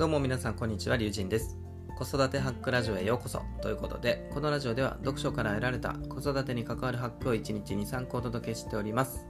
[0.00, 1.58] どうも皆さんこんにちは、りゅうじんです。
[1.98, 9.26] 子育てハックラジオへようこそということで、このラジオでは読書から得られた子育てに関わるハックを1日2、3個お届けしております。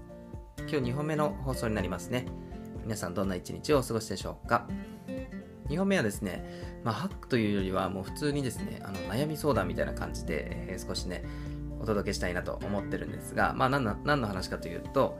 [0.58, 2.26] 今日2本目の放送になりますね。
[2.84, 4.68] 皆さんどんな1日をお過ごしでしょうか
[5.70, 11.24] 2本目はですね、まあ、ハックというよりはもう普通にですね、あの悩み相談みたいな感じで、えー少しね、
[11.80, 15.18] お届けしたいなと思ってるんですが、まあ何の何の話かというと、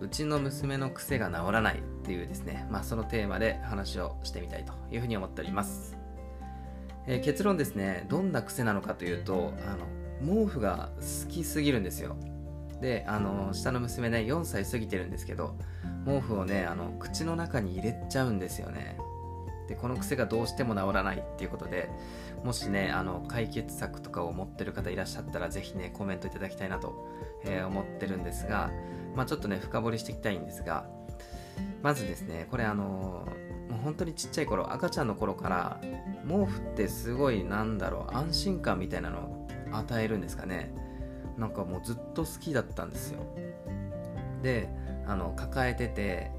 [0.00, 5.96] うちの娘の癖が治らないっていうですね、まあそのテーマで話をしてみたいというふうに思っております。
[7.06, 9.86] えー結論ですね、どんな癖なのかというと、あの、
[10.44, 12.16] 毛布が好きすぎるんですよ。
[12.80, 15.56] で、あの、下の娘ね、4歳過ぎてるんですけど、
[16.06, 18.96] 毛布をね、あの、口の中に入れちゃうんですよね。
[19.68, 21.90] で、この癖がどうしても治らないっていうことで、
[22.42, 27.06] もしね、あの、解決策とかを持ってる方いらっしゃったら、ぜひね、コメントいただきたいなと、
[27.44, 28.70] えー思ってるんですが、
[29.14, 30.88] まあちょっとね、深掘りしていきたいんですが、
[31.82, 33.26] まずですね、これあの、
[33.70, 35.80] もう本当にちっちゃい頃、赤ちゃんの頃から、
[36.26, 40.72] 毛布ってすごい、なんだろう、安心感みたいなのを与えるんですかね。
[41.38, 43.20] なんかもうずっと好きだったんですよ。
[44.42, 44.68] で、
[45.06, 46.32] あの、抱えてて、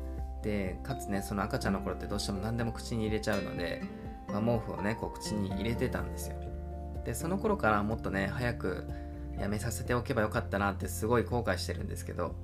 [0.43, 3.81] で、かつね、その赤ちゃんの頃ってどうしても何でも口に入れちゃうので、
[4.27, 6.35] まあ、毛布をね、こう口に入れてたんですよ。
[7.05, 8.87] で、その頃からもっとね、早く
[9.39, 12.35] やめさせておけばよかったなってすごい後悔してるんですけど、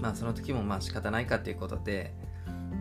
[0.00, 2.14] まあその時もまあ仕方ないかっていうことで、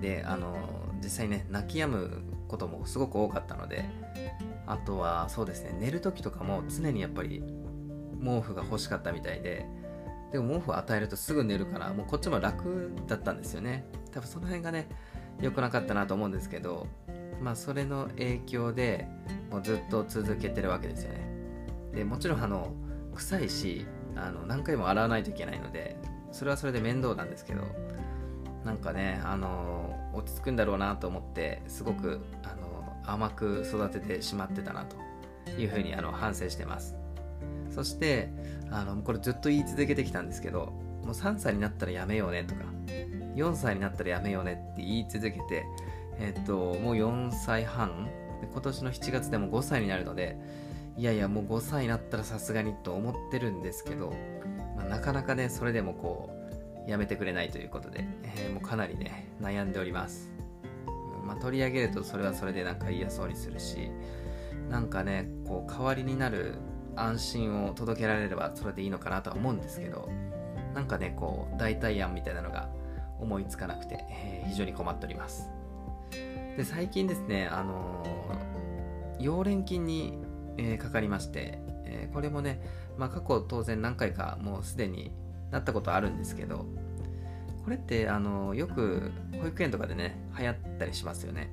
[0.02, 0.56] で、あの、
[1.04, 3.86] 実際ね、泣き止むこともすごく多かったので、
[4.66, 7.44] あとはそうですね、寝る時とかも常にやっぱり
[8.24, 9.66] 毛布が欲しかったみたいで、
[10.32, 13.86] でも毛布を与えるとすぐ寝るから、もうこっちも楽だったんですよね。
[14.12, 14.88] 多分その辺がね、
[15.42, 16.88] 良くなかったなと思うんですけど、
[17.42, 19.08] まあそれの影響で
[19.52, 21.28] もうずっと続けてるわけですよね。
[21.94, 22.74] で、もちろんあの、
[23.16, 25.98] 臭いし、あの何回も洗わないといけないので、
[26.32, 27.64] それはそれで面倒なんですけど、
[28.66, 32.68] なんかね、あの、落ち着くんだろうなと思って、すごく、あの、
[33.06, 34.98] 甘く育ててしまってたなと
[35.60, 36.96] いうふうにあの反省してます。
[37.72, 38.30] そして、
[38.70, 42.62] あの、これずっと言い続けてきたんですけど、もう3歳になったらやめようねとか、
[43.36, 45.66] 4歳になったらやめようねって言い続けて、
[46.20, 48.10] えっと、もう4歳半、
[48.52, 50.38] 今年の7月でも5歳になるので、
[50.98, 54.14] いやいや、もう5歳になったらさすがにと思ってるんですけど、
[55.08, 56.30] かなかね、それでもこ
[56.86, 60.34] う、やめてくれないということで、えーもうかなりね、悩んでおります。
[61.26, 63.90] まあ、取り上げるとそれはそれでなんか嫌そうにするし、
[64.70, 66.56] なんかね、こう、代わりになる
[66.98, 70.10] 安心を届けられればそれでいいのかなとは思うんですけど、
[70.76, 72.68] なんかね、こう、代替案みたいなのが
[73.18, 75.50] 思いつかなくて、えー非常に困っております。
[76.58, 80.20] で、最近ですね、あのー溶連菌に、
[80.58, 81.60] えーかかりまして、
[81.90, 82.62] えーこれもね、
[82.98, 85.12] まあ、過去当然何回かもうすでに
[85.52, 86.66] なったことあるんですけど、
[87.64, 89.12] これって、あのよく
[89.42, 91.52] 保育園とかでね、流行ったりしますよね。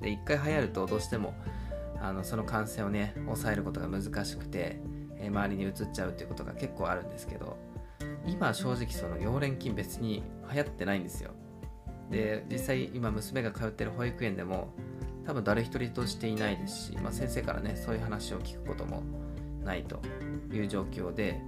[0.00, 1.34] で、一回流行るとどうしても、
[2.00, 4.80] あのその感染をね、抑えることが難しくて、
[5.18, 7.56] えー周りに移っちゃうっていうことが結構あるんですけど、
[8.26, 10.22] 今正直その溶連菌別に
[10.52, 11.30] 流行ってないんですよ。
[12.10, 14.74] で、実際今娘が通ってる保育園でも
[15.26, 19.02] 多分誰一人としていないですし、まあ、先生からね、そういう話を聞くことも
[19.66, 20.00] ないと
[20.52, 21.42] いう状況で、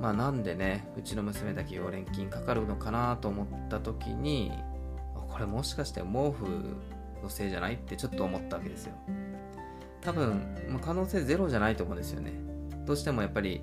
[0.00, 4.50] まあなんでね、うちの娘だけ溶連菌かかるのかなと思った時に、
[5.30, 6.76] これもしかして毛布
[7.22, 8.94] のせいじゃないってちょっと思ったわけですよ。
[10.00, 12.32] 多分、まあ、可能性ゼロじゃないと思うんですよね。
[12.84, 13.62] どうしてもやっぱり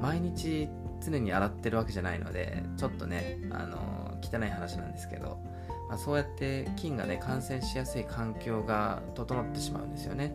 [0.00, 0.68] 毎日
[1.04, 5.38] 常に洗ってるわけじゃないのでちょっとね、あの汚い話なんですけど、
[5.88, 10.32] まあ、そうやって菌がね感染しやすい環境が整ってしまうんですよね、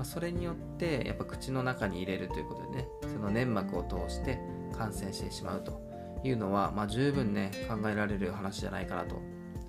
[0.00, 4.40] まあ、それによってやっぱ口の中に入れるということでねその粘膜を通して
[4.74, 5.78] 感染してしまうと
[6.24, 9.20] いうのは、まあ、十分ね考えられる話じゃないかなと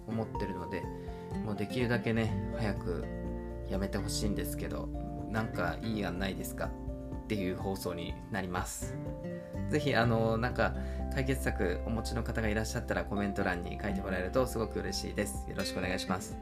[0.08, 0.84] 思ってるので
[1.44, 3.04] もうできるだけね早く
[3.70, 4.88] やめてほしいんですけど
[5.30, 6.70] なんかいい案ないですか？
[7.24, 8.96] っていう放送になります。
[9.70, 10.76] ぜひ、あの、なんか、
[11.14, 15.50] 解決策お持ちの方がいらっしゃったらコメント欄に書いてもらえるとすごく嬉しいです。
[15.50, 16.38] よろしくお願いします。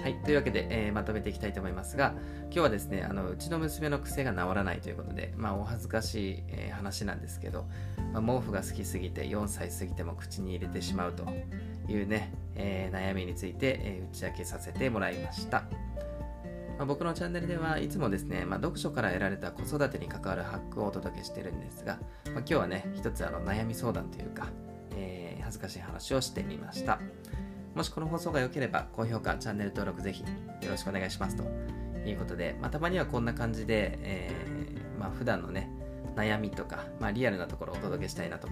[0.00, 0.14] はい。
[0.22, 2.14] というわけで、えーまとめていきたいと思いますが、
[2.44, 7.66] 今日はですね、あの、うちの娘の癖が治らないということで、まあ、お恥ずかしい、えー話なんですけど、
[8.12, 11.24] まあ、毛布が好きすぎて4歳過ぎても口に入れてしまうと
[11.88, 15.64] いうね、えー悩みについて、えー打ち明けさせてもらいました。
[16.78, 24.46] まあ、僕のチャンネルではいつもですね、まあ、読書から得られた子育てに関わるハックをお届けしてるんですが、まあ、今日はね、一つあの悩み相談というか、
[24.94, 27.00] えー恥ずかしい話をしてみました。
[27.78, 30.28] もしこの放送が良ければ、高評価、チャンネル登録ぜひよ
[30.68, 31.44] ろしくお願いしますと
[32.04, 35.70] いうことで、まあ、たまにはこんな感じで、えーまあ、普段のね、
[36.16, 38.48] 悩みとか、まあ、リアルなところをお届けしたいなと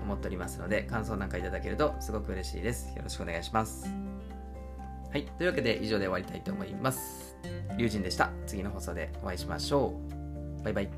[0.00, 2.96] 思っておりますので、感想なんかいただけるとすごく嬉しいです。
[2.96, 3.92] よろしくお願いします。
[5.10, 5.24] はい。
[5.24, 7.36] というわけで以上で終わりたいと思います。
[7.76, 8.30] 龍神でした。
[8.46, 10.00] 次の放送でお会いしましょ
[10.60, 10.62] う。
[10.62, 10.97] バイバイ。